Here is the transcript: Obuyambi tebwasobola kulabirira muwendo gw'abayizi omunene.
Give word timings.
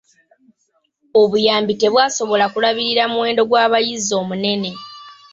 Obuyambi 1.21 1.73
tebwasobola 1.81 2.45
kulabirira 2.53 3.03
muwendo 3.13 3.41
gw'abayizi 3.49 4.11
omunene. 4.21 4.71